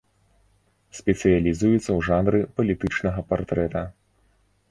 [0.99, 3.81] Спецыялізуецца ў жанры палітычнага партрэта.